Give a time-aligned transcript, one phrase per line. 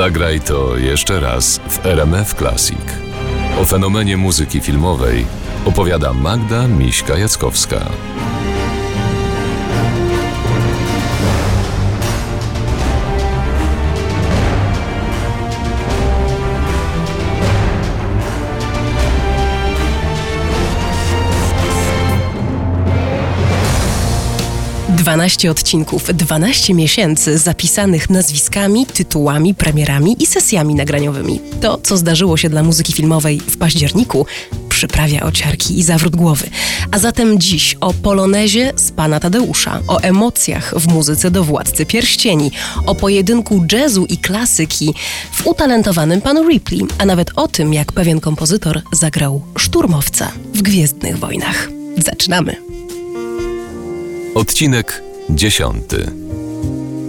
[0.00, 2.78] Zagraj to jeszcze raz w RMF Classic.
[3.60, 5.26] O fenomenie muzyki filmowej
[5.64, 7.80] opowiada Magda Miśka-Jackowska.
[25.10, 31.40] 12 odcinków, 12 miesięcy zapisanych nazwiskami, tytułami, premierami i sesjami nagraniowymi.
[31.60, 34.26] To, co zdarzyło się dla muzyki filmowej w październiku,
[34.68, 36.50] przyprawia ociarki i zawrót głowy.
[36.90, 42.50] A zatem dziś o polonezie z pana Tadeusza, o emocjach w muzyce do Władcy Pierścieni,
[42.86, 44.94] o pojedynku jazzu i klasyki
[45.32, 51.18] w utalentowanym panu Ripley, a nawet o tym, jak pewien kompozytor zagrał szturmowca w Gwiezdnych
[51.18, 51.68] Wojnach.
[51.98, 52.70] Zaczynamy!
[54.34, 55.02] Odcinek
[55.36, 56.10] dziesiąty.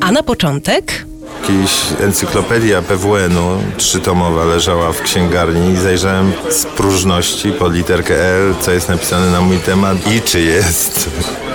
[0.02, 1.05] A na początek
[1.47, 8.72] Kiedyś encyklopedia PWN-u trzytomowa leżała w księgarni i zajrzałem z próżności pod literkę L, co
[8.72, 11.09] jest napisane na mój temat i czy jest.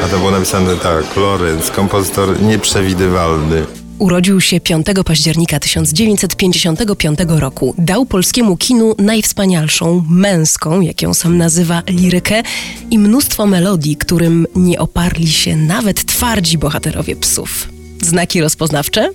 [0.05, 3.67] A to było napisane tak, Lorenz, kompozytor nieprzewidywalny.
[3.98, 7.75] Urodził się 5 października 1955 roku.
[7.78, 12.42] Dał polskiemu kinu najwspanialszą, męską, jak ją sam nazywa, lirykę
[12.91, 17.69] i mnóstwo melodii, którym nie oparli się nawet twardzi bohaterowie psów.
[18.02, 19.11] Znaki rozpoznawcze?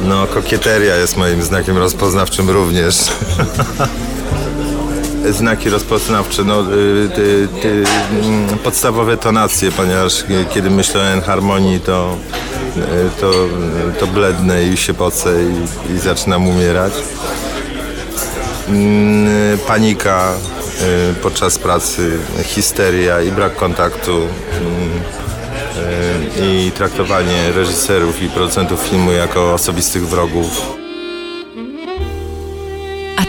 [0.00, 2.96] No, kokieteria jest moim znakiem rozpoznawczym również.
[5.30, 7.08] Znaki rozpoznawcze, no, y,
[8.22, 12.16] mm, podstawowe tonacje, ponieważ kiedy myślę o enharmonii, to,
[12.76, 13.32] y, to,
[14.00, 16.92] to blednę i się pocę i, i zaczynam umierać.
[18.68, 20.32] Mm, Panika
[21.10, 25.00] y, podczas pracy, histeria i brak kontaktu mm,
[26.42, 30.83] i traktowanie reżyserów i producentów filmu jako osobistych wrogów.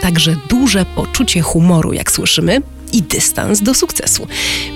[0.05, 2.61] Także duże poczucie humoru, jak słyszymy,
[2.93, 4.27] i dystans do sukcesu.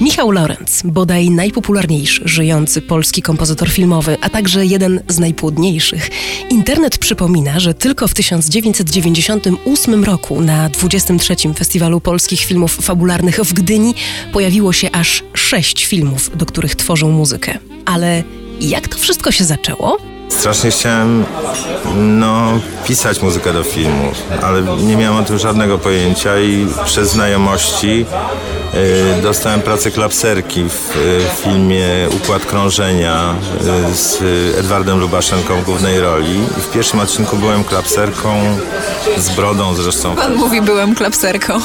[0.01, 6.09] Michał Lorenz, bodaj najpopularniejszy żyjący polski kompozytor filmowy, a także jeden z najpłodniejszych.
[6.50, 11.35] Internet przypomina, że tylko w 1998 roku na 23.
[11.56, 13.96] Festiwalu Polskich Filmów Fabularnych w Gdyni
[14.34, 17.57] pojawiło się aż sześć filmów, do których tworzą muzykę.
[17.85, 18.23] Ale
[18.61, 20.19] jak to wszystko się zaczęło?
[20.29, 21.25] Strasznie chciałem
[21.95, 28.06] no, pisać muzykę do filmów, ale nie miałem o tym żadnego pojęcia i przez znajomości
[29.19, 31.85] y, dostałem pracę klapserki w y, filmie
[32.16, 33.35] Układ Krążenia
[33.91, 34.22] y, z
[34.59, 36.35] Edwardem Lubaszenką w głównej roli.
[36.57, 38.57] I w pierwszym odcinku byłem klapserką
[39.17, 41.59] z brodą zresztą, Pan mówi, byłem klapserką.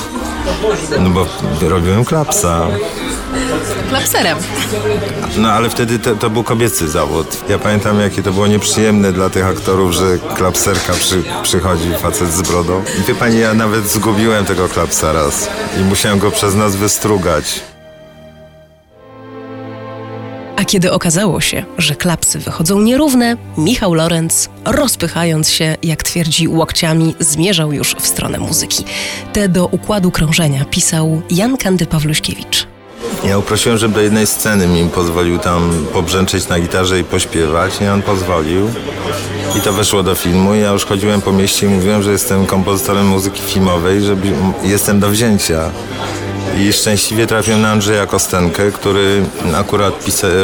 [1.01, 1.27] no bo
[1.69, 2.67] robiłem klapsa.
[3.89, 4.39] Klapserem.
[5.37, 7.27] No ale wtedy to, to był kobiecy zawód.
[7.49, 12.43] Ja pamiętam jakie to było nieprzyjemne dla tych aktorów, że klapserka przy, przychodzi facet z
[12.43, 12.83] brodą.
[13.01, 15.49] I wie pani, ja nawet zgubiłem tego klapsa raz
[15.81, 17.61] i musiałem go przez nas wystrugać.
[20.57, 27.15] A kiedy okazało się, że klapsy wychodzą nierówne, Michał Lorenz, rozpychając się, jak twierdzi, łokciami,
[27.21, 28.85] zmierzał już w stronę muzyki.
[29.33, 32.74] Te do układu krążenia pisał Jan Kandy Pawluśkiewicz.
[33.25, 37.87] Ja uprosiłem, żeby do jednej sceny mi pozwolił tam pobrzęczeć na gitarze i pośpiewać i
[37.87, 38.71] on pozwolił.
[39.59, 40.55] I to weszło do filmu.
[40.55, 44.17] Ja już chodziłem po mieście i mówiłem, że jestem kompozytorem muzyki filmowej, że
[44.63, 45.71] jestem do wzięcia.
[46.59, 49.25] I szczęśliwie trafiłem na Andrzeja Kostenkę, który
[49.55, 49.95] akurat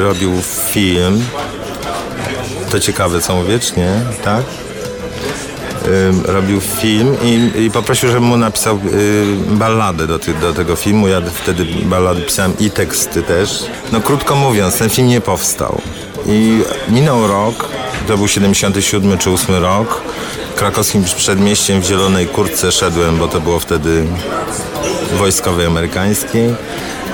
[0.02, 0.32] robił
[0.70, 1.24] film.
[2.70, 4.00] To ciekawe, co mówię, czy nie?
[4.24, 4.42] Tak?
[6.24, 11.08] Robił film i, i poprosił, żebym mu napisał y, balladę do, ty, do tego filmu.
[11.08, 13.64] Ja wtedy ballady pisałem i teksty też.
[13.92, 15.80] No krótko mówiąc, ten film nie powstał.
[16.26, 17.68] I minął rok,
[18.08, 20.02] to był 77 czy 8 rok.
[20.56, 24.04] Krakowskim przedmieściem w zielonej kurtce szedłem, bo to było wtedy
[25.18, 26.54] wojskowej amerykańskiej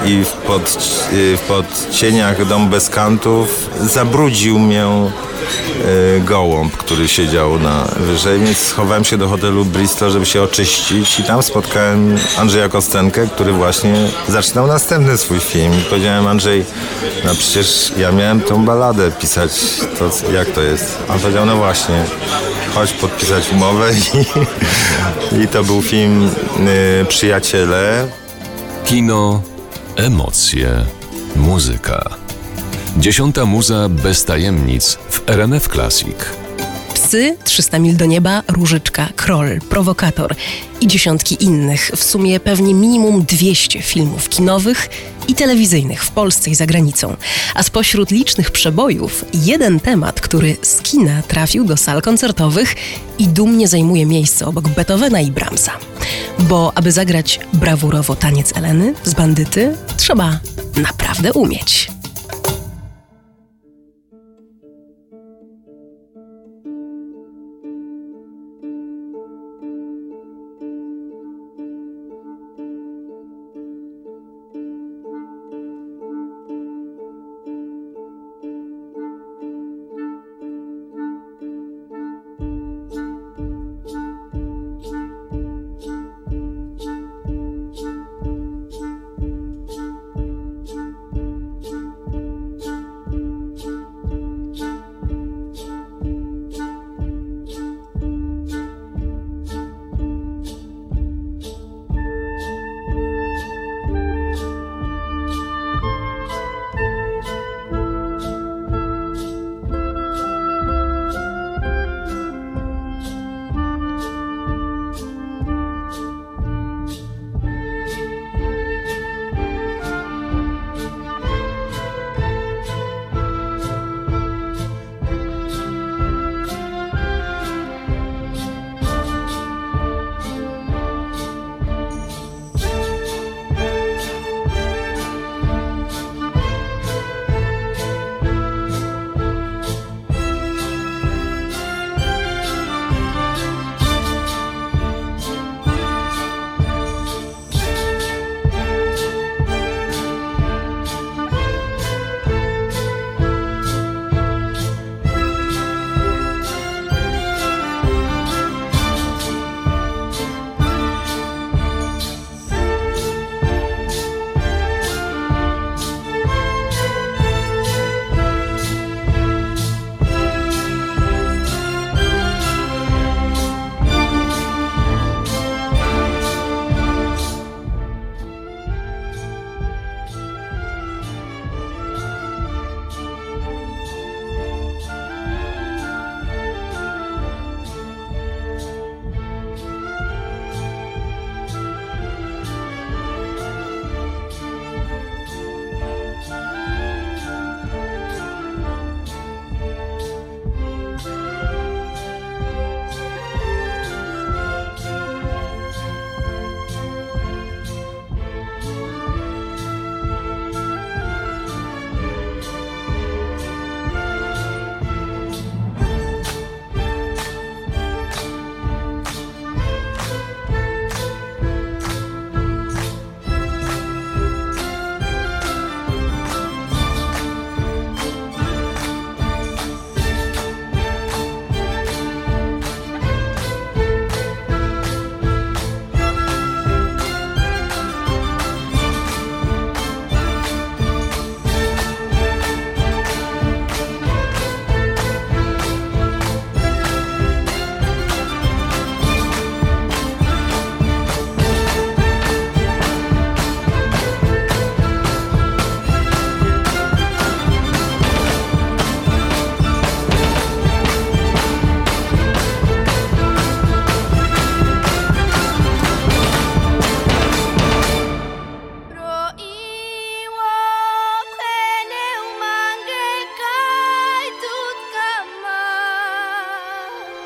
[0.04, 0.78] i w, pod,
[1.12, 8.58] y, w podcieniach Dom bez kantów zabrudził mnie y, gołąb, który siedział na wyżej, więc
[8.58, 13.94] schowałem się do hotelu Bristol, żeby się oczyścić i tam spotkałem Andrzeja Kostenkę, który właśnie
[14.28, 15.72] zaczynał następny swój film.
[15.74, 16.64] I powiedziałem Andrzej,
[17.24, 19.50] no przecież ja miałem tą baladę pisać,
[19.98, 20.98] to jak to jest?
[21.08, 22.04] A on powiedział, no właśnie,
[22.74, 23.90] chodź podpisać umowę
[25.32, 26.30] i, i to był film
[27.02, 28.08] y, Przyjaciele.
[28.84, 29.42] Kino,
[29.96, 30.86] emocje,
[31.36, 32.10] muzyka.
[32.98, 36.45] Dziesiąta muza bez tajemnic w RMF Classic.
[37.06, 40.34] Psy, 300 mil do nieba, Różyczka, Kroll, Prowokator
[40.80, 44.88] i dziesiątki innych, w sumie pewnie minimum 200 filmów kinowych
[45.28, 47.16] i telewizyjnych w Polsce i za granicą.
[47.54, 52.74] A spośród licznych przebojów, jeden temat, który z kina trafił do sal koncertowych
[53.18, 55.72] i dumnie zajmuje miejsce obok Beethovena i Brahmsa.
[56.38, 60.38] Bo aby zagrać brawurowo taniec Eleny z bandyty, trzeba
[60.76, 61.95] naprawdę umieć.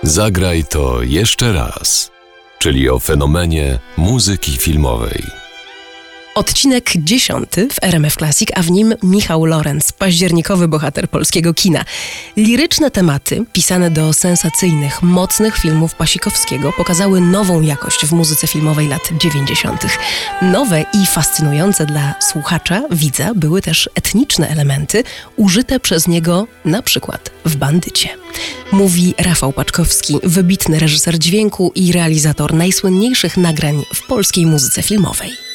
[0.02, 2.10] Zagraj to jeszcze raz,
[2.58, 5.39] czyli o fenomenie muzyki filmowej.
[6.34, 11.84] Odcinek dziesiąty w RMF Classic, a w nim Michał Lorenz, październikowy bohater polskiego kina.
[12.36, 19.10] Liryczne tematy, pisane do sensacyjnych, mocnych filmów Pasikowskiego, pokazały nową jakość w muzyce filmowej lat
[19.20, 19.86] 90.
[20.42, 25.04] Nowe i fascynujące dla słuchacza, widza, były też etniczne elementy,
[25.36, 28.08] użyte przez niego na przykład w Bandycie.
[28.72, 35.49] Mówi Rafał Paczkowski, wybitny reżyser dźwięku i realizator najsłynniejszych nagrań w polskiej muzyce filmowej.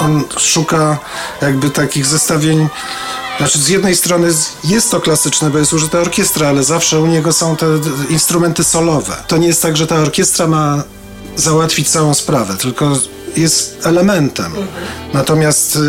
[0.00, 0.98] On szuka
[1.42, 2.68] jakby takich zestawień.
[3.38, 4.28] Znaczy, z jednej strony
[4.64, 7.66] jest to klasyczne, bo jest użyta orkiestra, ale zawsze u niego są te
[8.10, 9.16] instrumenty solowe.
[9.26, 10.82] To nie jest tak, że ta orkiestra ma
[11.36, 12.98] załatwić całą sprawę, tylko
[13.36, 14.52] jest elementem.
[15.14, 15.80] Natomiast y,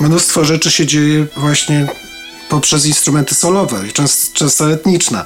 [0.00, 1.86] mnóstwo rzeczy się dzieje właśnie
[2.48, 5.24] poprzez instrumenty solowe często, często etniczne.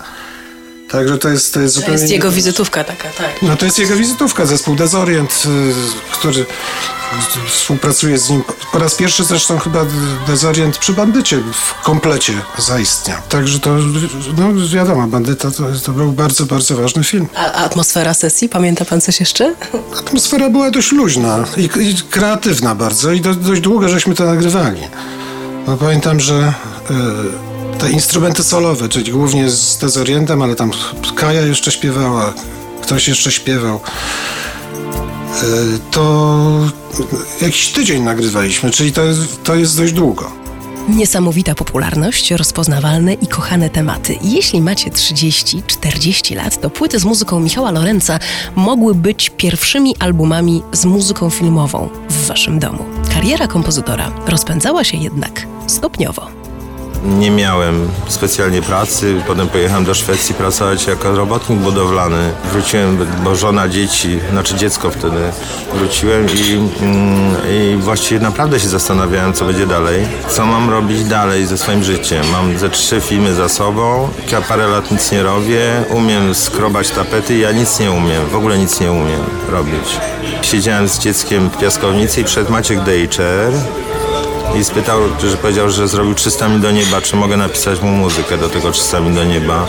[0.90, 2.00] Także to jest, to jest To zupełnie...
[2.00, 3.42] jest jego wizytówka taka, tak.
[3.42, 6.46] No to jest jego wizytówka, zespół Dezorient, y, który
[7.48, 8.42] współpracuje z nim.
[8.72, 9.86] Po raz pierwszy zresztą chyba
[10.26, 13.18] Dezorient przy Bandycie w komplecie zaistniał.
[13.28, 13.76] Także to,
[14.36, 17.26] no wiadomo, Bandyta to, to był bardzo, bardzo ważny film.
[17.36, 19.54] A, atmosfera sesji, pamięta pan coś jeszcze?
[19.98, 24.80] Atmosfera była dość luźna i, i kreatywna bardzo i do, dość długo żeśmy to nagrywali.
[25.66, 26.52] No, pamiętam, że
[26.90, 30.70] y, te instrumenty solowe, czyli głównie z Dezorientem, ale tam
[31.16, 32.34] Kaja jeszcze śpiewała,
[32.82, 33.80] ktoś jeszcze śpiewał.
[35.42, 36.70] Y, to
[37.40, 40.44] jakiś tydzień nagrywaliśmy, czyli to jest, to jest dość długo.
[40.88, 44.18] Niesamowita popularność, rozpoznawalne i kochane tematy.
[44.22, 48.18] Jeśli macie 30-40 lat, to płyty z muzyką Michała Lorenza
[48.56, 52.84] mogły być pierwszymi albumami z muzyką filmową w waszym domu.
[53.14, 56.43] Kariera kompozytora rozpędzała się jednak stopniowo.
[57.04, 62.32] Nie miałem specjalnie pracy, potem pojechałem do Szwecji pracować jako robotnik budowlany.
[62.52, 65.16] Wróciłem, bo żona, dzieci, znaczy dziecko wtedy
[65.74, 70.06] wróciłem i, mm, i właściwie naprawdę się zastanawiałem, co będzie dalej.
[70.28, 72.24] Co mam robić dalej ze swoim życiem.
[72.32, 77.38] Mam ze trzy filmy za sobą, ja parę lat nic nie robię, umiem skrobać tapety,
[77.38, 79.20] ja nic nie umiem, w ogóle nic nie umiem
[79.50, 80.00] robić.
[80.42, 83.52] Siedziałem z dzieckiem w piaskownicy i przed Maciek Dejczer
[84.60, 88.38] i spytał, że powiedział, że zrobił 300 mil do nieba, czy mogę napisać mu muzykę
[88.38, 89.66] do tego 300 mil do nieba.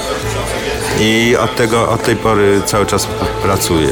[1.01, 3.07] I od, tego, od tej pory cały czas
[3.43, 3.89] pracuję.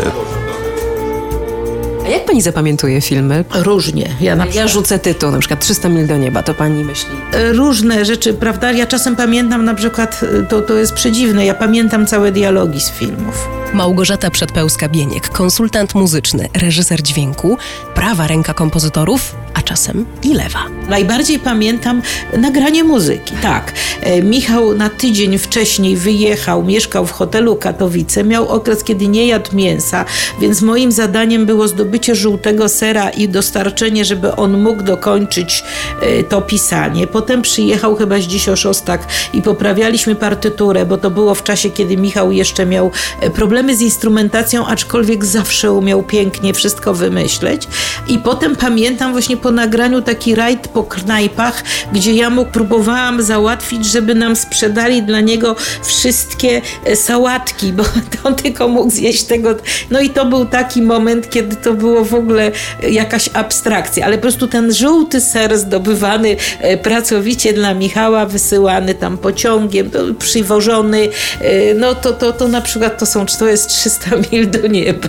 [2.06, 3.46] A jak pani zapamiętuje filmy?
[3.56, 4.10] Różnie.
[4.22, 7.10] Ja na Ja rzucę tytuł, na przykład 300 mil do nieba, to pani myśli.
[7.52, 8.72] różne rzeczy, prawda?
[8.72, 12.92] Ja czasem pamiętam na przykład, y, to, to jest przedziwne, ja pamiętam całe dialogi z
[12.92, 13.48] filmów.
[13.74, 17.58] Małgorzata Przedpełska-Bieniek, konsultant muzyczny, reżyser dźwięku,
[17.96, 20.60] prawa ręka kompozytorów, a czasem i lewa.
[20.90, 22.02] Najbardziej pamiętam
[22.38, 23.34] nagranie muzyki.
[23.42, 23.74] Tak.
[24.02, 29.56] E, Michał na tydzień wcześniej wyjechał, mieszkał w hotelu Katowice, miał okres, kiedy nie jadł
[29.56, 30.06] mięsa,
[30.42, 35.64] więc moim zadaniem było zdobycie żółtego sera i dostarczenie, żeby on mógł dokończyć
[36.02, 37.08] e, to pisanie.
[37.08, 42.32] Potem przyjechał chyba Zdzisio Szostak i poprawialiśmy partyturę, bo to było w czasie, kiedy Michał
[42.32, 43.30] jeszcze miał e,
[43.64, 47.68] problemy z instrumentacją, aczkolwiek zawsze umiał pięknie wszystko wymyśleć.
[48.08, 53.86] I potem pamiętam właśnie po nagraniu taki rajd po knajpach, gdzie ja mu próbowałam załatwić,
[53.86, 57.84] żeby nam sprzedali dla niego wszystkie e, sałatki, bo
[58.28, 59.56] on tylko mógł zjeść tego.
[59.92, 62.52] No i to był taki moment, kiedy to było w ogóle
[62.90, 69.18] jakaś abstrakcja, ale po prostu ten żółty ser zdobywany e, pracowicie dla Michała, wysyłany tam
[69.18, 71.10] pociągiem, przywożony,
[71.42, 75.08] e, no to, to, to na przykład to są, to jest 300 mil do nieba.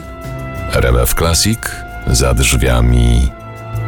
[0.72, 1.58] RMF Classic
[2.06, 3.32] za drzwiami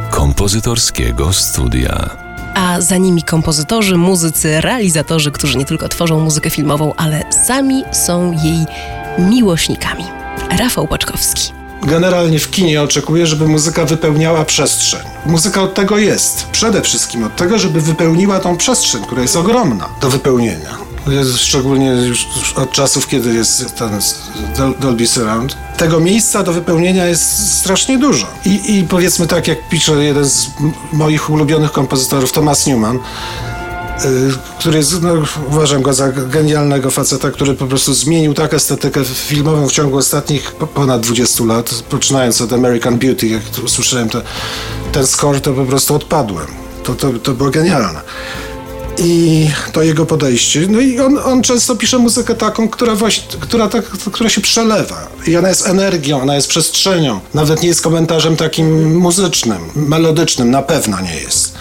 [0.09, 2.09] kompozytorskiego studia.
[2.55, 8.31] A za nimi kompozytorzy, muzycy, realizatorzy, którzy nie tylko tworzą muzykę filmową, ale sami są
[8.31, 8.65] jej
[9.19, 10.03] miłośnikami.
[10.59, 11.53] Rafał Paczkowski.
[11.83, 15.01] Generalnie w kinie oczekuję, żeby muzyka wypełniała przestrzeń.
[15.25, 16.47] Muzyka od tego jest.
[16.51, 20.77] Przede wszystkim od tego, żeby wypełniła tą przestrzeń, która jest ogromna do wypełnienia.
[21.37, 23.99] Szczególnie już od czasów, kiedy jest ten
[24.57, 25.57] Dol- Dolby Surround.
[25.77, 28.27] Tego miejsca do wypełnienia jest strasznie dużo.
[28.45, 30.47] I, i powiedzmy tak, jak pisze jeden z
[30.93, 32.99] moich ulubionych kompozytorów, Thomas Newman, y,
[34.59, 35.13] który jest, no,
[35.49, 40.51] uważam go za genialnego faceta, który po prostu zmienił tak estetykę filmową w ciągu ostatnich
[40.51, 44.21] po- ponad 20 lat, poczynając od American Beauty, jak usłyszałem te,
[44.91, 46.47] ten score, to po prostu odpadłem.
[46.83, 48.01] To, to, to było genialne.
[48.99, 50.67] I to jego podejście.
[50.69, 55.07] No i on, on często pisze muzykę taką, która, właśnie, która, tak, która się przelewa.
[55.27, 57.19] I ona jest energią, ona jest przestrzenią.
[57.33, 61.53] Nawet nie jest komentarzem takim muzycznym, melodycznym, na pewno nie jest.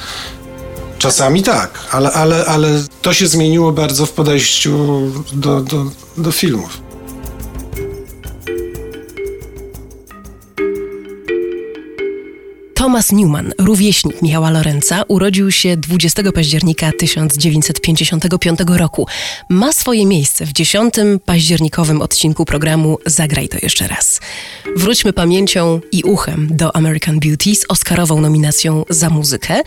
[0.98, 5.00] Czasami tak, ale, ale, ale to się zmieniło bardzo w podejściu
[5.32, 5.84] do, do,
[6.16, 6.85] do filmów.
[12.86, 19.06] Thomas Newman, rówieśnik Michała Lorenza, urodził się 20 października 1955 roku.
[19.48, 24.20] Ma swoje miejsce w 10 październikowym odcinku programu Zagraj to jeszcze raz.
[24.76, 29.60] Wróćmy pamięcią i uchem do American Beauty z Oscarową nominacją za muzykę,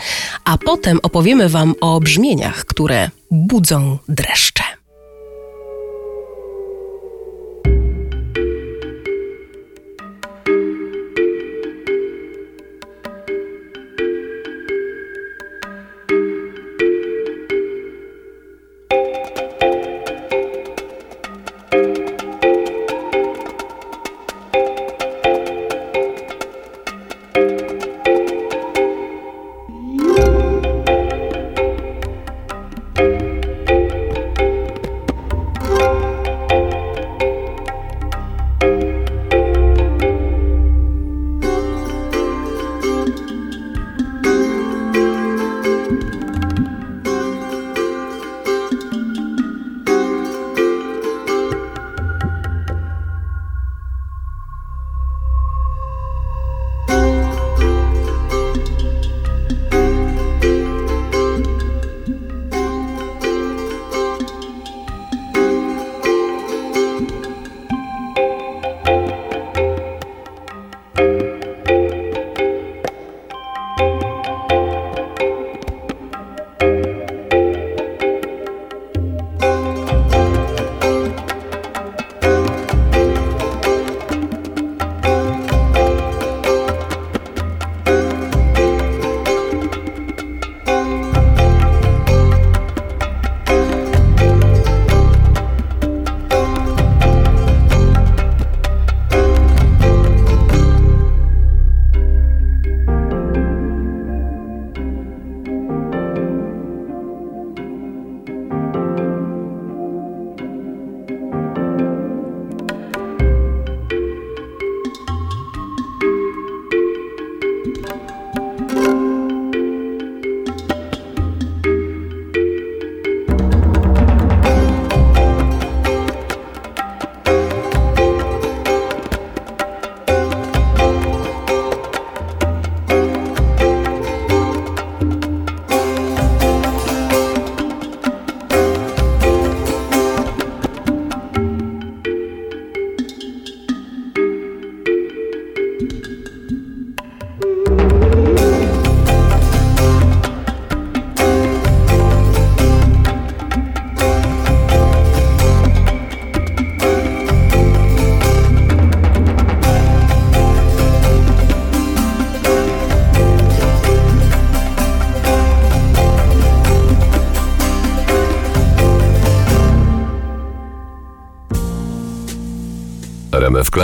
[0.43, 4.78] a potem opowiemy Wam o brzmieniach, które budzą dreszcze.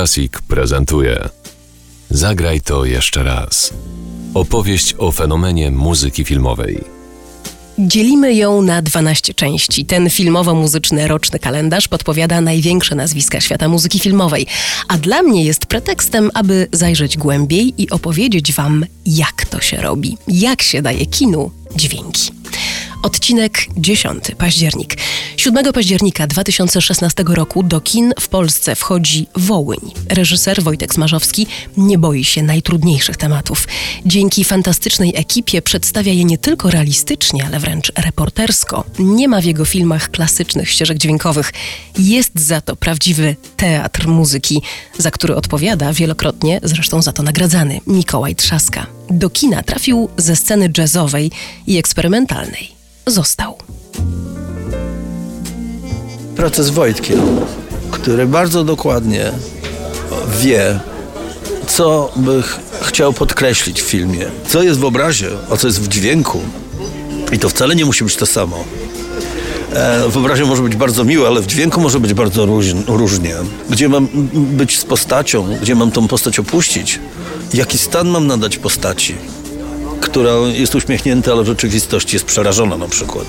[0.06, 1.30] Classic prezentuje
[2.10, 3.74] Zagraj to jeszcze raz.
[4.34, 6.84] Opowieść o fenomenie muzyki filmowej.
[7.80, 9.86] Dzielimy ją na 12 części.
[9.86, 14.48] Ten filmowo-muzyczny roczny kalendarz podpowiada największe nazwiska świata muzyki filmowej,
[14.88, 20.18] a dla mnie jest pretekstem, aby zajrzeć głębiej i opowiedzieć Wam, jak to się robi,
[20.28, 22.32] jak się daje kinu dźwięki.
[23.04, 24.98] Odcinek 10, październik.
[25.46, 29.80] 7 października 2016 roku do kin w Polsce wchodzi Wołyń.
[30.10, 33.68] Reżyser Wojtek Smarzowski nie boi się najtrudniejszych tematów.
[34.06, 38.84] Dzięki fantastycznej ekipie przedstawia je nie tylko realistycznie, ale wręcz reportersko.
[39.00, 41.54] Nie ma w jego filmach klasycznych ścieżek dźwiękowych.
[41.98, 44.62] Jest za to prawdziwy teatr muzyki,
[44.98, 48.86] za który odpowiada wielokrotnie, zresztą za to nagradzany, Mikołaj Trzaska.
[49.10, 51.32] Do kina trafił ze sceny jazzowej
[51.68, 52.72] i eksperymentalnej.
[53.08, 53.58] Został.
[56.36, 57.20] Pracę z Wojtkiem,
[57.92, 59.32] który bardzo dokładnie
[60.42, 60.80] wie,
[61.68, 65.88] co by ch- chciał podkreślić w filmie, co jest w obrazie, a co jest w
[65.88, 66.40] dźwięku.
[67.32, 68.64] I to wcale nie musi być to samo.
[69.74, 73.36] E, W obrazie może być bardzo miłe, ale w dźwięku może być bardzo róż- różnie.
[73.70, 77.00] Gdzie mam być z postacią, gdzie mam tą postać opuścić,
[77.54, 79.16] jaki stan mam nadać postaci,
[80.02, 83.26] która jest uśmiechnięta, ale w rzeczywistości jest przerażona na przykład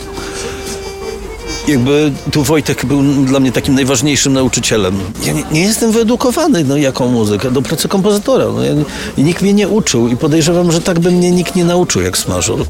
[1.68, 4.94] jakby tu Wojtek był dla mnie takim najważniejszym nauczycielem.
[5.24, 8.44] Ja nie, nie jestem wyedukowany, no jaką muzykę, do pracy kompozytora.
[8.44, 8.72] No, ja,
[9.18, 12.66] nikt mnie nie uczył i podejrzewam, że tak by mnie nikt nie nauczył jak smażur.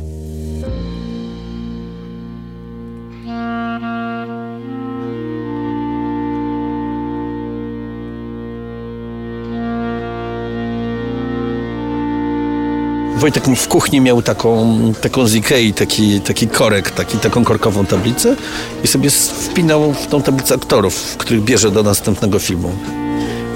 [13.16, 15.36] Wojtek w kuchni miał taką, taką z
[15.76, 18.36] taki, taki korek, taki, taką korkową tablicę
[18.84, 22.72] i sobie wpinał w tą tablicę aktorów, których bierze do następnego filmu.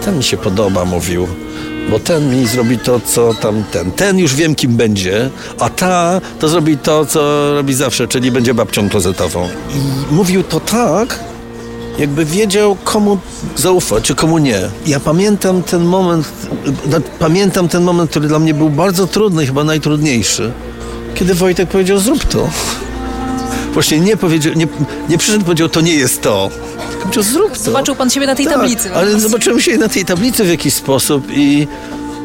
[0.05, 1.29] Ten mi się podoba, mówił,
[1.91, 3.93] bo ten mi zrobi to, co tamten.
[3.93, 8.55] Ten już wiem, kim będzie, a ta to zrobi to, co robi zawsze, czyli będzie
[8.55, 9.49] babcią klozetową.
[9.75, 11.19] I mówił to tak,
[12.01, 13.19] jakby wiedział, komu
[13.57, 14.61] zaufać, czy komu nie.
[14.87, 16.33] Ja pamiętam ten moment,
[16.91, 20.53] no, pamiętam ten moment, który dla mnie był bardzo trudny, chyba najtrudniejszy,
[21.15, 22.49] kiedy Wojtek powiedział, zrób to.
[23.75, 24.69] Właśnie nie powiedział, nie,
[25.09, 26.51] nie przyszedł powiedział, to nie jest to.
[27.03, 27.65] Powiedział, zrób to.
[27.65, 28.95] Zobaczył pan siebie na tej tak, tablicy.
[28.95, 31.69] ale zobaczyłem się na tej tablicy w jakiś sposób i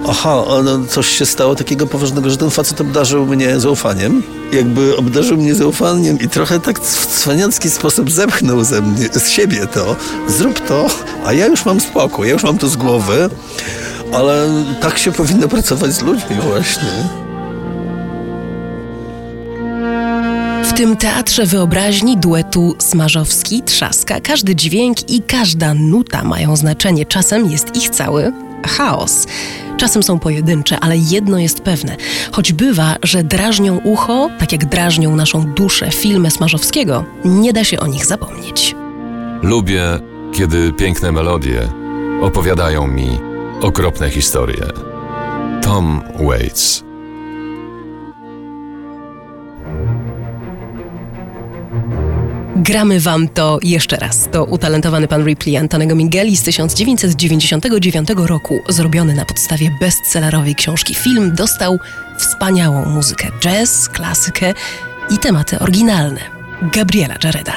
[0.10, 4.24] aha, no, coś się stało takiego poważnego, że ten facet obdarzył mnie zaufaniem.
[4.52, 9.68] Jakby obdarzył mnie zaufaniem i trochę tak w cwaniacki sposób zepchnął ze mnie, z siebie
[9.68, 9.96] to.
[10.28, 10.88] Zrób to,
[11.26, 13.30] a ja już mam spokój, ja już mam to z głowy.
[14.13, 14.48] Ale
[14.82, 16.89] tak się powinno pracować z ludźmi właśnie.
[20.63, 27.06] W tym teatrze wyobraźni duetu Smarzowski-Trzaska każdy dźwięk i każda nuta mają znaczenie.
[27.06, 28.32] Czasem jest ich cały
[28.68, 29.28] chaos.
[29.78, 31.96] Czasem są pojedyncze, ale jedno jest pewne.
[32.32, 37.80] Choć bywa, że drażnią ucho, tak jak drażnią naszą duszę filmy Smarzowskiego, nie da się
[37.80, 38.76] o nich zapomnieć.
[39.42, 39.82] Lubię,
[40.34, 41.70] kiedy piękne melodie
[42.22, 43.20] opowiadają mi
[43.62, 44.66] okropne historie.
[45.62, 46.85] Tom Waits.
[52.56, 54.30] Gramy wam to jeszcze raz.
[54.32, 61.36] To utalentowany pan Ripley Antonego Mingeli z 1999 roku, zrobiony na podstawie bestsellerowej książki film,
[61.36, 61.80] dostał
[62.18, 64.54] wspaniałą muzykę jazz, klasykę
[65.10, 66.22] i tematy oryginalne.
[66.62, 67.54] Gabriela Jareda.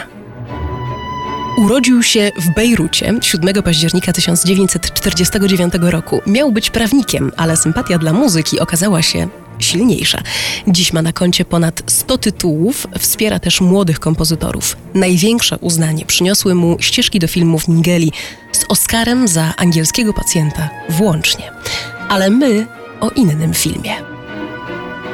[1.59, 6.21] Urodził się w Bejrucie 7 października 1949 roku.
[6.27, 10.23] Miał być prawnikiem, ale sympatia dla muzyki okazała się silniejsza.
[10.69, 14.77] Dziś ma na koncie ponad 100 tytułów, wspiera też młodych kompozytorów.
[14.95, 18.13] Największe uznanie przyniosły mu ścieżki do filmów Mingeli
[18.53, 21.51] z Oscarem za angielskiego pacjenta włącznie.
[22.09, 22.67] Ale my
[23.01, 23.93] o innym filmie.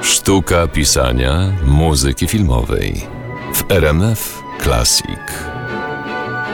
[0.02, 3.07] Sztuka pisania muzyki filmowej
[3.54, 5.54] w RMF Classic.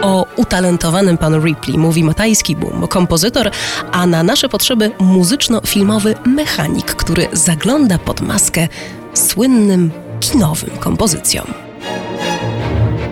[0.03, 3.51] O utalentowanym panu Ripley mówi Matajski Boom, kompozytor,
[3.93, 8.69] a na nasze potrzeby muzyczno-filmowy mechanik, który zagląda pod maskę
[9.15, 11.70] słynnym kinowym kompozycjom.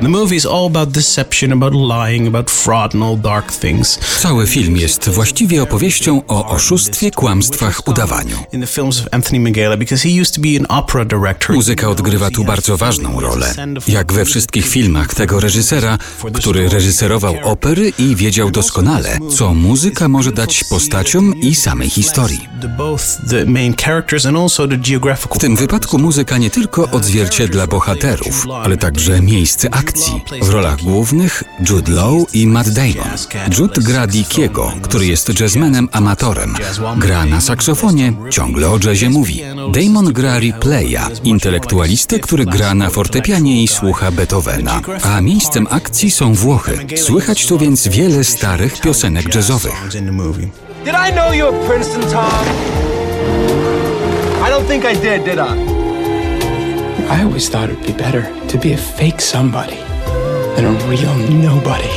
[0.02, 3.98] The movie is all about deception, about lying, about fraud and all dark things.
[4.20, 8.36] Cały film jest właściwie opowieścią o oszustwie, kłamstwach, udawaniu.
[8.52, 11.56] In the films of Anthony Minghella, because he used to be an opera director.
[11.56, 13.54] Muzyka odgrywa tu bardzo ważną rolę.
[13.88, 15.98] Jak we wszystkich filmach tego reżysera,
[16.32, 22.48] który reżyserował opery i wiedział doskonale, co muzyka może dać postaciom i samej historii.
[25.34, 29.87] W tym wypadku muzyka nie tylko odzwierciedla bohaterów, ale także miejsce akcji.
[29.88, 30.24] Akcji.
[30.42, 33.08] W rolach głównych Jude Law i Matt Damon.
[33.58, 36.54] Jude gra Dickiego, który jest jazzmenem amatorem.
[36.96, 39.42] Gra na saksofonie, ciągle o jazzie mówi.
[39.72, 44.80] Damon gra Replaya, intelektualistę, który gra na fortepianie i słucha Beethovena.
[45.02, 46.78] A miejscem akcji są Włochy.
[46.96, 49.88] Słychać tu więc wiele starych piosenek jazzowych.
[50.84, 52.44] Did I know you were Princeton, Tom?
[54.46, 55.77] I don't think I did, did I?
[57.10, 59.76] I always thought it'd be better to be a fake somebody
[60.56, 61.88] than a real nobody.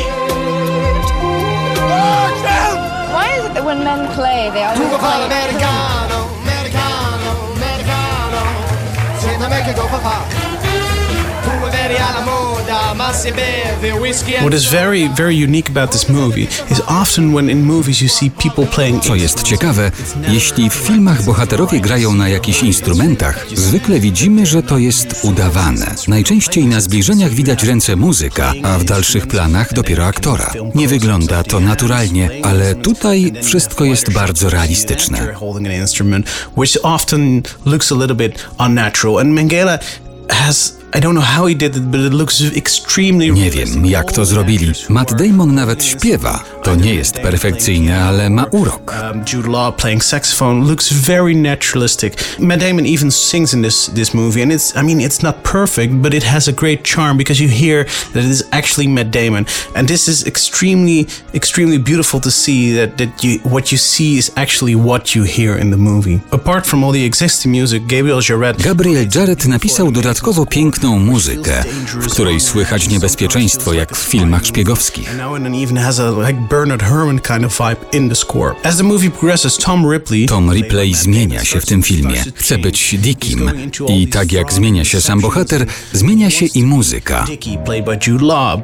[3.11, 5.21] Why is it that when men play, they always play
[14.41, 18.31] What is very, very unique about this movie is often when in movies you see
[18.31, 19.03] people playing.
[19.03, 19.91] Co jest ciekawe,
[20.27, 25.95] jeśli w filmach bohaterowie grają na jakichś instrumentach, zwykle widzimy, że to jest udawane.
[26.07, 30.53] Najczęściej na zbliżeniach widać ręce muzyka, a w dalszych planach dopiero aktora.
[30.75, 35.27] Nie wygląda to naturalnie, ale tutaj wszystko jest bardzo realistyczne.
[36.55, 39.19] which often looks a little bit unnatural.
[39.19, 39.79] And Mengele
[40.29, 40.80] has
[43.33, 44.71] Nie wiem, jak to zrobili.
[44.89, 46.43] Matt Damon nawet śpiewa.
[46.63, 48.95] To nie jest perfekcyjne, ale ma urok.
[49.11, 52.13] Um, Jude Law playing saxophone looks very naturalistic.
[52.39, 55.93] Matt Damon even sings in this this movie, and it's I mean it's not perfect,
[55.93, 59.45] but it has a great charm because you hear that it is actually Matt Damon,
[59.75, 64.31] and this is extremely extremely beautiful to see that that you what you see is
[64.35, 66.19] actually what you hear in the movie.
[66.31, 68.63] Apart from all the existing music, Gabriel Jarret.
[68.63, 70.45] Gabriel Jarret napisał dodatkowo
[70.81, 71.63] piękną muzykę,
[71.93, 75.09] w której słychać niebezpieczeństwo, jak w filmach szpiegowskich.
[80.27, 82.23] Tom Ripley zmienia się w tym filmie.
[82.35, 83.51] Chce być Dickim.
[83.87, 87.25] I tak jak zmienia się sam bohater, zmienia się i muzyka.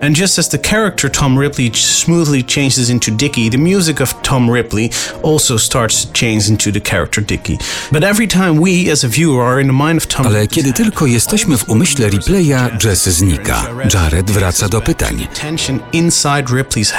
[0.02, 4.54] And just as the character Tom Ripley smoothly changes into Dickie, the music of Tom
[4.54, 4.90] Ripley
[5.24, 7.58] also starts to change into the character Dickie.
[7.92, 10.74] But every time we as a viewer are in the mind of Tom Ale kiedy
[10.74, 13.64] tylko jesteśmy w umyśle Ripley'a, jazz znika.
[13.94, 15.28] Jared wraca do pytań.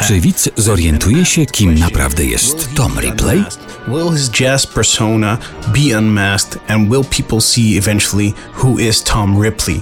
[0.07, 3.45] Czy widz zorientuje się, kim naprawdę jest Tom Ripley?
[3.89, 9.81] Will his jazz persona be unmasked and will people see eventually who is Tom Ripley?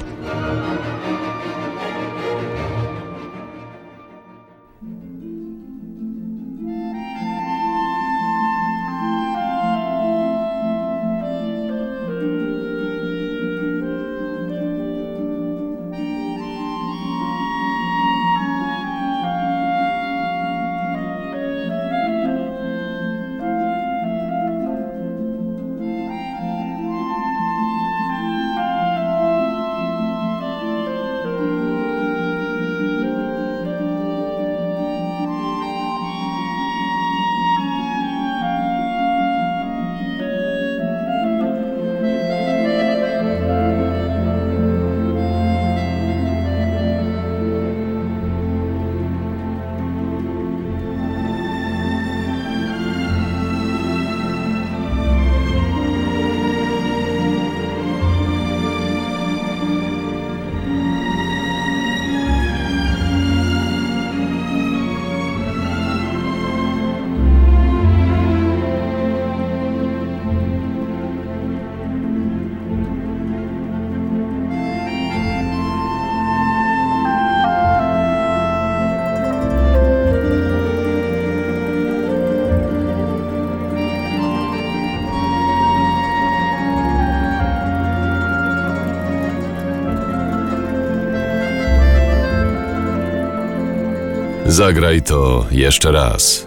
[94.57, 96.47] Zagraj to jeszcze raz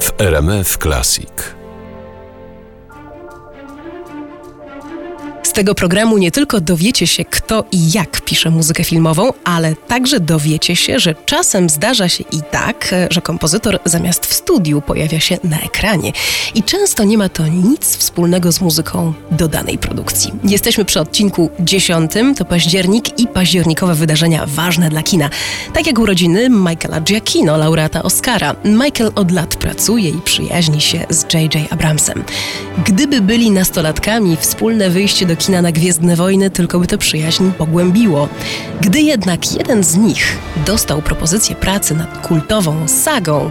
[0.00, 1.59] w RMF Classic.
[5.50, 10.20] Z tego programu nie tylko dowiecie się, kto i jak pisze muzykę filmową, ale także
[10.20, 15.38] dowiecie się, że czasem zdarza się i tak, że kompozytor zamiast w studiu pojawia się
[15.44, 16.12] na ekranie.
[16.54, 20.32] I często nie ma to nic wspólnego z muzyką do danej produkcji.
[20.44, 25.30] Jesteśmy przy odcinku dziesiątym, to październik i październikowe wydarzenia ważne dla kina.
[25.74, 28.54] Tak jak urodziny Michaela Giacchino, laureata Oscara.
[28.64, 31.72] Michael od lat pracuje i przyjaźni się z J.J.
[31.72, 32.24] Abramsem.
[32.84, 38.28] Gdyby byli nastolatkami, wspólne wyjście do kina na Gwiezdne Wojny tylko by tę przyjaźń pogłębiło.
[38.80, 43.50] Gdy jednak jeden z nich dostał propozycję pracy nad kultową sagą,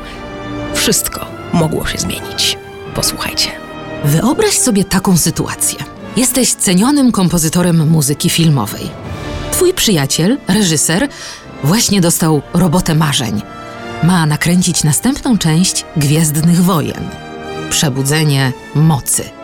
[0.73, 2.57] wszystko mogło się zmienić.
[2.95, 3.49] Posłuchajcie.
[4.05, 5.79] Wyobraź sobie taką sytuację.
[6.17, 8.89] Jesteś cenionym kompozytorem muzyki filmowej.
[9.51, 11.09] Twój przyjaciel, reżyser,
[11.63, 13.41] Właśnie dostał robotę marzeń.
[14.03, 17.09] Ma nakręcić następną część Gwiezdnych Wojen.
[17.69, 19.38] Przebudzenie mocy.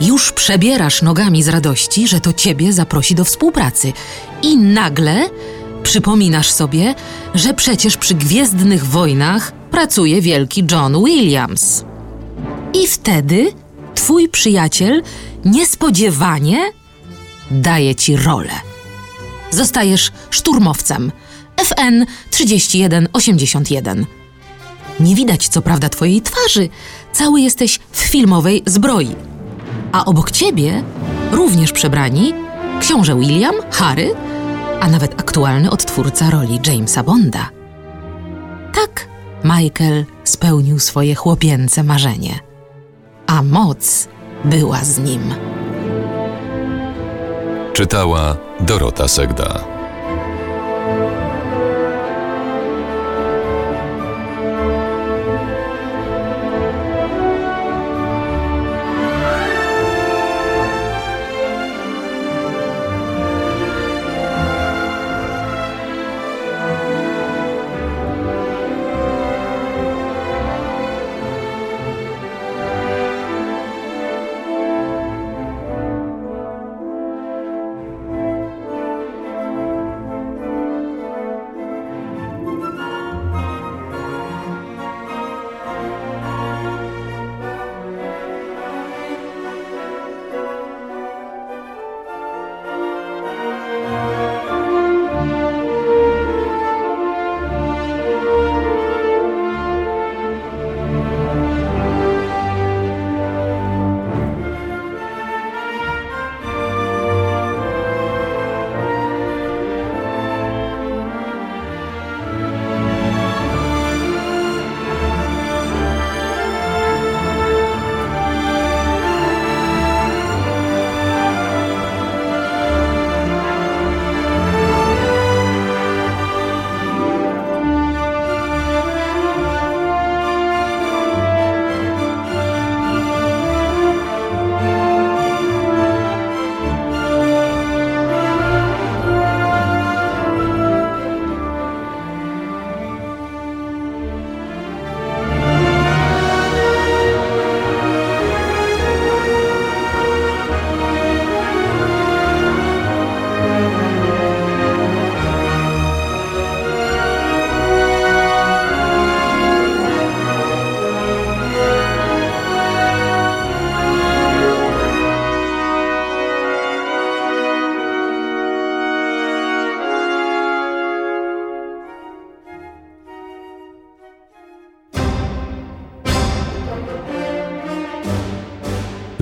[0.00, 3.92] Już przebierasz nogami z radości, że to ciebie zaprosi do współpracy.
[4.42, 5.30] I nagle
[5.82, 6.94] przypominasz sobie,
[7.34, 11.84] że przecież przy Gwiezdnych Wojnach pracuje wielki John Williams.
[12.74, 13.52] I wtedy
[13.94, 15.02] twój przyjaciel
[15.44, 16.72] niespodziewanie
[17.50, 18.52] daje ci rolę.
[19.50, 21.12] Zostajesz szturmowcem
[21.56, 24.06] FN 3181.
[25.00, 26.68] Nie widać co prawda twojej twarzy,
[27.12, 29.29] cały jesteś w filmowej zbroi.
[29.92, 30.82] A obok ciebie,
[31.32, 32.34] również przebrani,
[32.80, 34.14] książę William, Harry,
[34.80, 37.50] a nawet aktualny odtwórca roli Jamesa Bonda.
[38.74, 39.06] Tak
[39.44, 42.38] Michael spełnił swoje chłopięce marzenie,
[43.26, 44.08] a moc
[44.44, 45.34] była z nim.
[47.72, 49.79] Czytała Dorota Segda.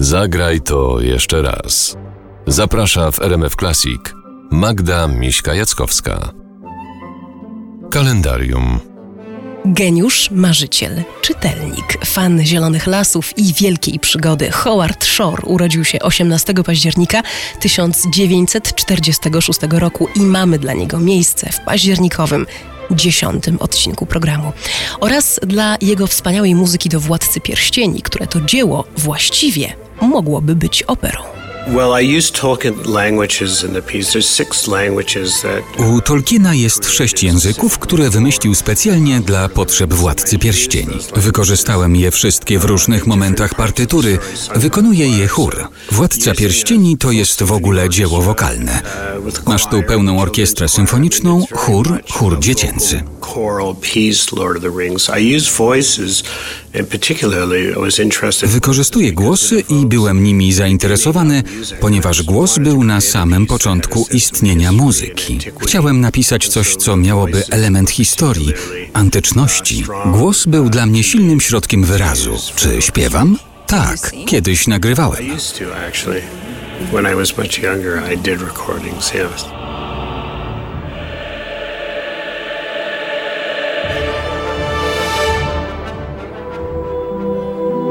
[0.09, 1.97] Zagraj to jeszcze raz.
[2.47, 4.01] Zaprasza w RMF Classic
[4.51, 6.31] Magda Miśka-Jackowska.
[7.91, 8.81] Kalendarium.
[9.65, 17.23] Geniusz, marzyciel, czytelnik, fan Zielonych Lasów i wielkiej przygody Howard Shore urodził się 18 października
[17.61, 22.47] 1946 roku i mamy dla niego miejsce w październikowym
[22.91, 24.53] dziesiątym odcinku programu.
[25.01, 31.48] Oraz dla jego wspaniałej muzyki do Władcy Pierścieni, które to dzieło właściwie mogłoby być operą.
[35.79, 40.99] U Tolkiena jest sześć języków, które wymyślił specjalnie dla potrzeb Władcy Pierścieni.
[41.17, 44.19] Wykorzystałem je wszystkie w różnych momentach partytury.
[44.55, 45.69] Wykonuje je chór.
[45.93, 48.83] Władca Pierścieni to jest w ogóle dzieło wokalne.
[49.47, 53.03] Masz tu pełną orkiestrę symfoniczną, chór, chór dziecięcy.
[58.43, 61.43] Wykorzystuję głosy i byłem nimi zainteresowany,
[61.81, 65.39] ponieważ głos był na samym początku istnienia muzyki.
[65.61, 68.53] Chciałem napisać coś, co miałoby element historii,
[68.93, 69.85] antyczności.
[70.07, 72.37] Głos był dla mnie silnym środkiem wyrazu.
[72.57, 73.39] Czy śpiewam?
[73.67, 75.25] Tak, kiedyś nagrywałem.
[76.93, 79.58] When I was much younger, I did recordings, yes.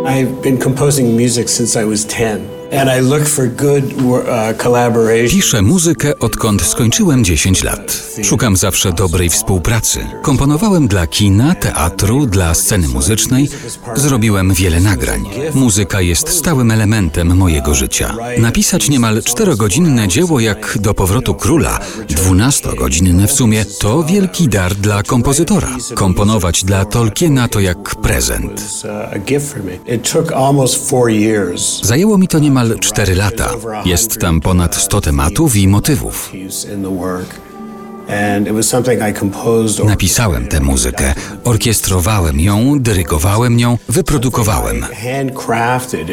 [0.07, 2.56] I've been composing music since I was 10.
[2.71, 4.57] Uh.
[5.29, 8.03] Piszę muzykę odkąd skończyłem 10 lat.
[8.23, 9.99] Szukam zawsze dobrej współpracy.
[10.21, 13.49] Komponowałem dla kina, teatru, dla sceny muzycznej.
[13.95, 15.29] Zrobiłem wiele nagrań.
[15.53, 18.15] Muzyka jest stałym elementem mojego życia.
[18.37, 25.03] Napisać niemal czterogodzinne dzieło jak do powrotu króla, dwunastogodzinne w sumie, to wielki dar dla
[25.03, 25.69] kompozytora.
[25.95, 28.83] Komponować dla Tolkiena to jak prezent.
[28.83, 29.21] uh.
[31.81, 33.49] Zajęło mi to niemal 4 lata.
[33.85, 36.31] Jest tam ponad 100 tematów i motywów.
[39.85, 44.85] Napisałem tę muzykę, orkiestrowałem ją, dyrygowałem nią, wyprodukowałem.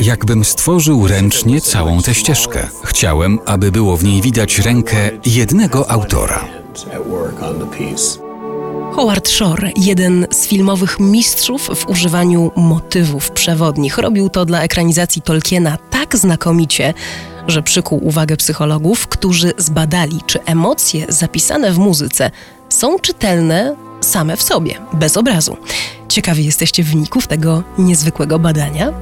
[0.03, 2.69] Jakbym stworzył ręcznie całą tę ścieżkę.
[2.85, 6.45] Chciałem, aby było w niej widać rękę jednego autora.
[8.97, 15.79] Howard Shore, jeden z filmowych mistrzów w używaniu motywów przewodnich, robił to dla ekranizacji Tolkiena
[16.05, 16.95] tak znakomicie,
[17.49, 22.31] że przykuł uwagę psychologów, którzy zbadali, czy emocje zapisane w muzyce
[22.69, 25.57] są czytelne same w sobie, bez obrazu.
[26.09, 28.93] Ciekawi jesteście wyników tego niezwykłego badania?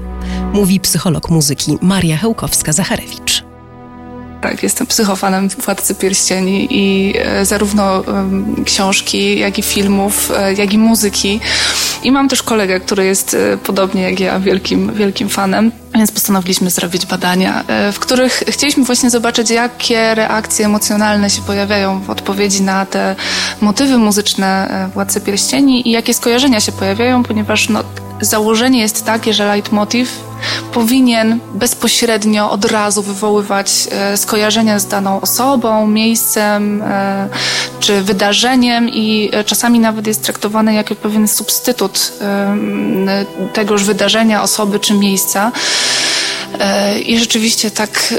[0.52, 3.42] Mówi psycholog muzyki Maria Hełkowska-Zacharewicz.
[4.42, 8.04] Tak, jestem psychofanem Władcy Pierścieni i e, zarówno
[8.64, 11.40] książki, jak i filmów, e, jak i muzyki.
[12.02, 15.81] I mam też kolegę, który jest e, podobnie jak ja wielkim, wielkim fanem.
[15.94, 22.00] Więc postanowiliśmy zrobić badania, e, w których chcieliśmy właśnie zobaczyć, jakie reakcje emocjonalne się pojawiają
[22.00, 23.16] w odpowiedzi na te
[23.60, 27.80] motywy muzyczne e, Władcy Pierścieni i jakie skojarzenia się pojawiają, ponieważ no,
[28.20, 30.20] założenie jest takie, że leitmotiv
[30.72, 36.82] powinien bezpośrednio od razu wywoływać e, skojarzenia z daną osobą, miejscem
[37.80, 42.12] czy wydarzeniem i czasami nawet jest traktowany jako pewien substytut
[43.52, 45.52] tegoż wydarzenia, osoby czy miejsca.
[46.60, 48.14] E, I rzeczywiście tak,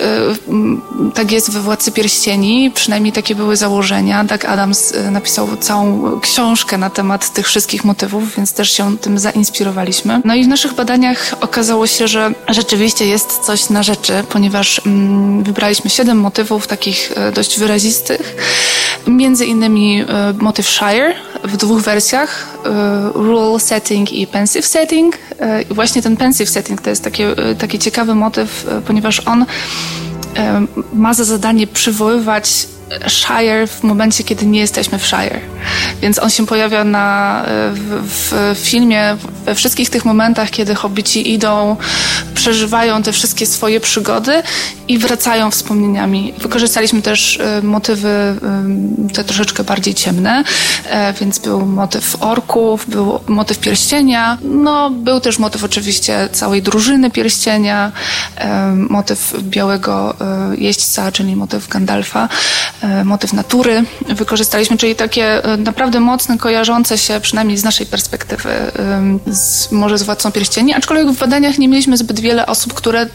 [1.08, 4.24] e, tak jest we Władcy Pierścieni, przynajmniej takie były założenia.
[4.24, 9.20] Doug Adams e, napisał całą książkę na temat tych wszystkich motywów, więc też się tym
[9.20, 10.22] zainspirowaliśmy.
[10.26, 14.82] No i w naszych badaniach okazało się, że rzeczywiście jest coś na rzeczy, ponieważ
[15.42, 18.36] wybraliśmy siedem motywów takich dość wyrazistych.
[19.08, 20.06] Między innymi
[20.40, 22.70] motyw Shire w dwóch wersjach, e,
[23.14, 25.18] Rule Setting i Pensive Setting.
[25.40, 29.46] E, I właśnie ten Pensive Setting to jest takie, e, taki ciekawy motyw, ponieważ on
[30.94, 32.68] ma za zadanie przywoływać
[33.08, 35.40] Shire w momencie, kiedy nie jesteśmy w Shire.
[36.02, 37.46] Więc on się pojawia na,
[38.04, 41.78] w, w filmie we wszystkich tych momentach, kiedy hobbici idą,
[42.44, 44.44] przeżywają te wszystkie swoje przygody
[44.88, 46.34] i wracają wspomnieniami.
[46.38, 48.10] Wykorzystaliśmy też e, motywy
[49.14, 50.44] te troszeczkę bardziej ciemne,
[50.90, 57.12] e, więc był motyw orków, był motyw pierścienia, no był też motyw oczywiście całej drużyny
[57.12, 57.92] pierścienia,
[58.36, 60.16] e, motyw białego
[60.58, 62.30] jeźdźca, czyli motyw Gandalfa,
[63.04, 68.50] motyw natury wykorzystaliśmy, czyli takie naprawdę mocne, kojarzące się, przynajmniej z naszej perspektywy,
[69.28, 73.08] z, może z Władcą Pierścieni, aczkolwiek w badaniach nie mieliśmy zbyt wiele osób, które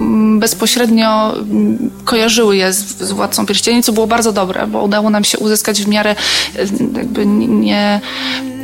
[0.00, 5.10] mm, bezpośrednio mm, kojarzyły je z, z Władcą Pierścieni, co było bardzo dobre, bo udało
[5.10, 6.60] nam się uzyskać w miarę e,
[6.98, 8.00] jakby nie,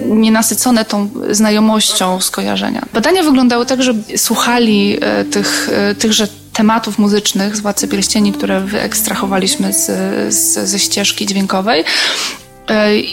[0.06, 2.82] nienasycone tą znajomością skojarzenia.
[2.92, 8.60] Badania wyglądały tak, że słuchali e, tych, e, tychże tematów muzycznych z Władcy Pierścieni, które
[8.60, 9.86] wyekstrahowaliśmy z,
[10.34, 11.84] z, ze ścieżki dźwiękowej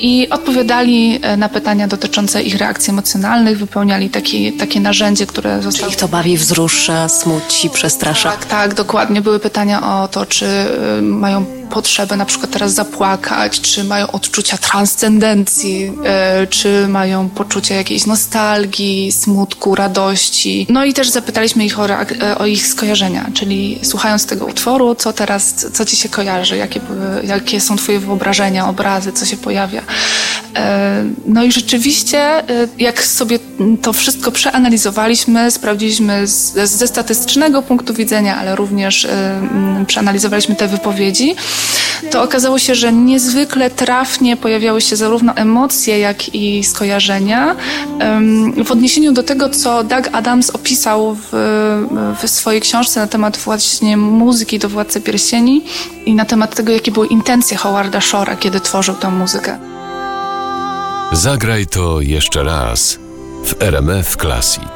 [0.02, 5.92] i odpowiadali e, na pytania dotyczące ich reakcji emocjonalnych, wypełniali taki, takie narzędzie, które zostało...
[5.92, 8.32] Ich to bawi, wzrusza, smuci, przestrasza.
[8.32, 9.22] Tak, tak, dokładnie.
[9.22, 10.46] Były pytania o to, czy
[11.00, 15.92] y, mają potrzebę na przykład teraz zapłakać, czy mają odczucia transcendencji,
[16.44, 20.68] y, czy mają poczucie jakiejś nostalgii, smutku, radości.
[20.70, 25.14] No i też zapytaliśmy ich o, e, o ich skojarzenia, czyli słuchając tego utworu, co
[25.14, 26.82] teraz, co ci się kojarzy, jakie,
[27.24, 29.82] jakie są twoje wyobrażenia, obrazy, co się pojawia.
[30.56, 32.44] E, No i rzeczywiście, e,
[32.80, 33.40] jak sobie
[33.82, 36.28] to wszystko przeanalizowaliśmy, sprawdziliśmy
[36.64, 41.36] ze statystycznego punktu widzenia, ale również e, przeanalizowaliśmy te wypowiedzi,
[42.12, 47.56] to okazało się, że niezwykle trafnie pojawiały się zarówno emocje, jak i skojarzenia
[48.66, 51.30] w odniesieniu do tego, co Doug Adams opisał w,
[52.22, 55.62] w swojej książce na temat właśnie muzyki do Władcy Pierścieni
[56.06, 59.58] i na temat tego, jakie były intencje Howarda Shore'a, kiedy tworzył tę muzykę.
[61.12, 63.00] Zagraj to jeszcze raz
[63.46, 64.70] w RMF Classic.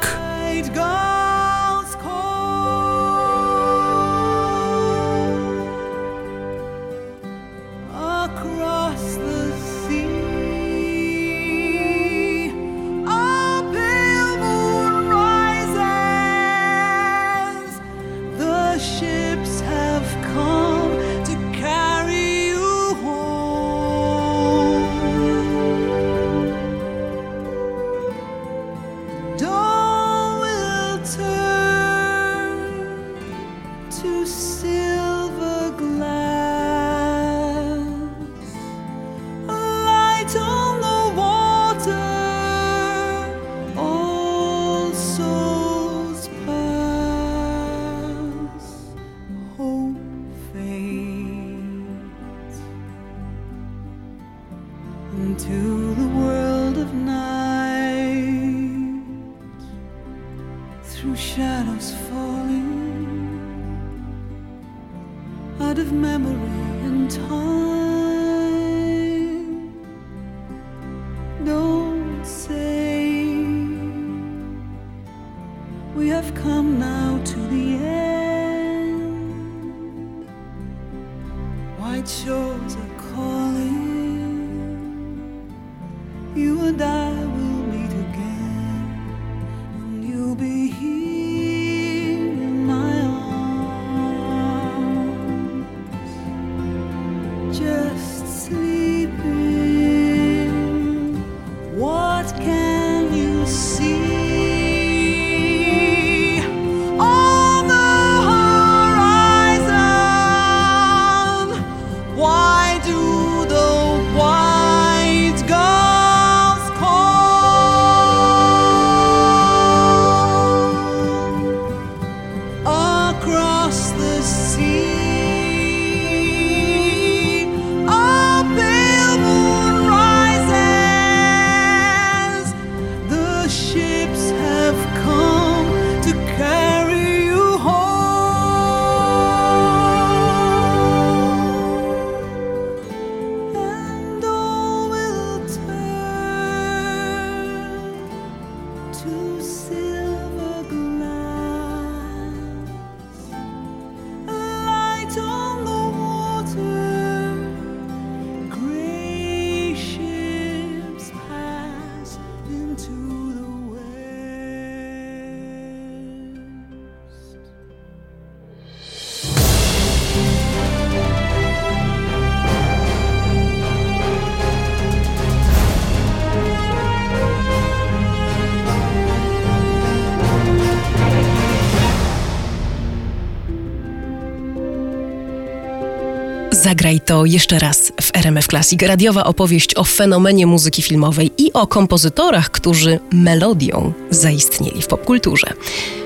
[186.64, 188.82] Zagraj to jeszcze raz w RMF Classic.
[188.82, 195.46] Radiowa opowieść o fenomenie muzyki filmowej i o kompozytorach, którzy melodią zaistnieli w popkulturze.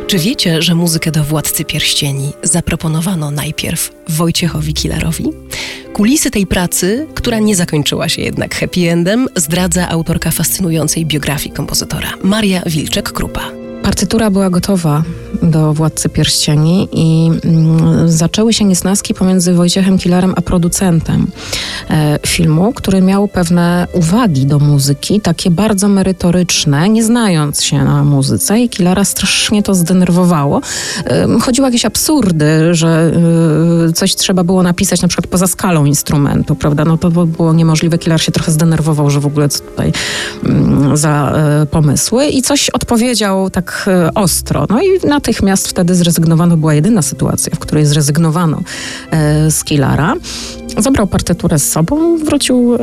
[0.07, 5.25] Czy wiecie, że muzykę do Władcy Pierścieni zaproponowano najpierw Wojciechowi Kilarowi?
[5.93, 12.13] Kulisy tej pracy, która nie zakończyła się jednak happy endem, zdradza autorka fascynującej biografii kompozytora,
[12.23, 13.68] Maria Wilczek-Krupa.
[13.89, 15.03] Partytura była gotowa
[15.43, 21.27] do Władcy Pierścieni i mm, zaczęły się niesnaski pomiędzy Wojciechem Killerem a producentem
[21.91, 28.05] e, filmu, który miał pewne uwagi do muzyki, takie bardzo merytoryczne, nie znając się na
[28.05, 30.61] muzyce i Killera strasznie to zdenerwowało.
[31.41, 33.13] Chodziło o jakieś absurdy, że
[33.89, 36.85] e, coś trzeba było napisać na przykład poza skalą instrumentu, prawda?
[36.85, 37.99] No to było niemożliwe.
[37.99, 39.93] Killer się trochę zdenerwował, że w ogóle co tutaj
[40.45, 41.33] mm, za
[41.63, 44.67] e, pomysły i coś odpowiedział tak e, ostro.
[44.71, 48.61] No i natychmiast wtedy zrezygnowano, była jedyna sytuacja, w której zrezygnowano
[49.11, 50.15] e, z Killara.
[50.79, 52.79] Zabrał partyturę z sobą, wrócił e,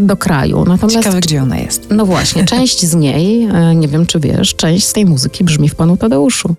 [0.00, 0.64] do kraju.
[0.68, 1.86] Natomiast, Ciekawe, gdzie ona jest.
[1.90, 5.74] No właśnie, część z niej, nie wiem czy wiesz, część z tej muzyki brzmi w
[5.74, 6.54] Panu Tadeuszu.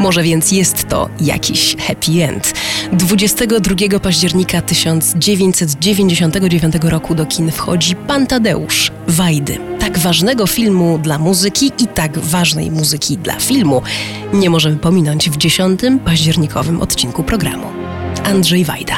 [0.00, 2.52] Może więc jest to jakiś happy end.
[2.92, 9.58] 22 października 1999 roku do kin wchodzi Pan Tadeusz Wajdy.
[9.78, 13.82] Tak ważnego filmu dla muzyki i tak ważnej muzyki dla filmu
[14.32, 17.66] nie możemy pominąć w 10 październikowym odcinku programu.
[18.24, 18.96] Andrzej Wajda.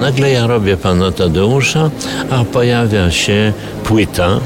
[0.00, 1.90] Nagle ja robię pana Tadeusza,
[2.30, 3.52] a pojawia się
[3.84, 4.40] płyta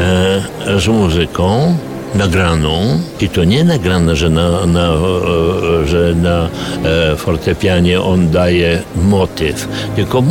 [0.00, 0.42] e,
[0.80, 1.76] z muzyką
[2.14, 6.48] nagraną i to nie nagrane, że na, na, e, że na
[6.84, 10.22] e, fortepianie on daje motyw, tylko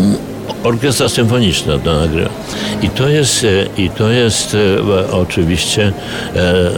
[0.64, 2.30] orkiestra symfoniczna to nagrywa.
[2.82, 5.93] I to jest, e, i to jest e, oczywiście
[6.36, 6.72] e, e,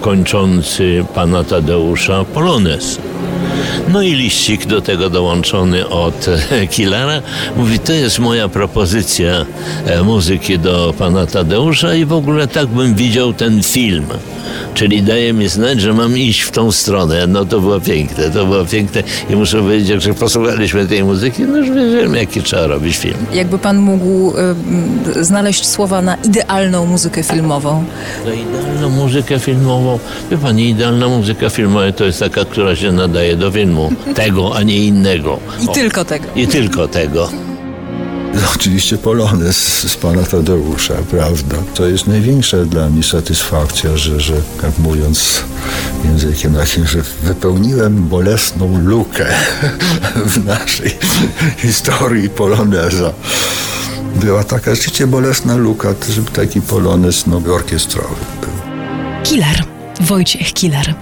[0.00, 2.98] kończący pana Tadeusza Polones.
[3.88, 6.26] No i liścik do tego dołączony od
[6.70, 7.22] Killera.
[7.56, 9.46] Mówi, to jest moja propozycja
[10.04, 14.04] muzyki do pana Tadeusza i w ogóle tak bym widział ten film.
[14.74, 17.26] Czyli daje mi znać, że mam iść w tą stronę.
[17.26, 21.58] No to było piękne, to było piękne i muszę powiedzieć, że posłuchaliśmy tej muzyki, no
[21.58, 23.11] już wiedziałem, jaki trzeba robić film.
[23.32, 24.32] Jakby pan mógł
[25.16, 27.84] y, znaleźć słowa na idealną muzykę filmową.
[28.26, 29.98] Za idealną muzykę filmową,
[30.30, 33.90] wie pani, idealna muzyka filmowa to jest taka, która się nadaje do filmu.
[34.14, 35.38] Tego, a nie innego.
[35.64, 35.72] I O.
[35.72, 36.24] tylko tego.
[36.36, 37.28] I tylko tego.
[38.54, 39.56] Oczywiście polonez
[39.90, 41.56] z pana Tadeusza, prawda?
[41.74, 45.42] To jest największa dla mnie satysfakcja, że, że jak mówiąc
[46.04, 49.26] językiem takim, że wypełniłem bolesną lukę
[50.32, 50.98] w naszej
[51.58, 53.12] historii poloneza.
[54.16, 58.50] Była taka życie bolesna luka, żeby taki polonez no, orkiestrowy był.
[59.24, 59.71] Killer.
[60.02, 60.94] Wojciech Killer.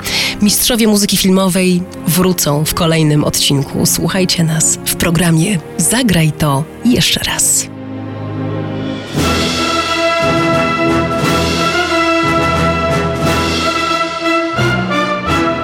[0.43, 3.87] Mistrzowie muzyki filmowej wrócą w kolejnym odcinku.
[3.87, 7.67] Słuchajcie nas w programie Zagraj to jeszcze raz.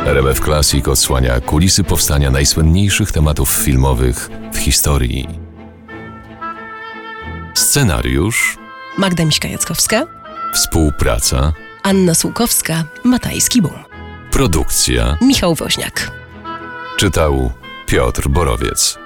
[0.06, 5.28] RMF Classic odsłania kulisy powstania najsłynniejszych tematów filmowych w historii.
[7.54, 8.58] Scenariusz,
[8.98, 10.06] Magda Miśka-Jackowska,
[10.54, 11.52] współpraca,
[11.86, 13.72] Anna Sułkowska, Matajski Bum.
[14.30, 15.16] produkcja.
[15.20, 16.10] Michał Woźniak.
[16.96, 17.52] Czytał
[17.86, 18.98] Piotr Borowiec.